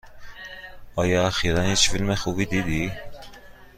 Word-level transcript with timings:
آیا 0.95 1.27
اخیرا 1.27 1.61
هیچ 1.61 1.89
فیلم 1.91 2.15
خوبی 2.15 2.45
دیدی؟ 2.45 2.91